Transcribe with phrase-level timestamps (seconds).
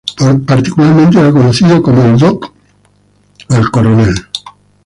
[0.17, 2.47] Popularmente era conocido como "Doc"
[3.49, 4.15] o "el Coronel".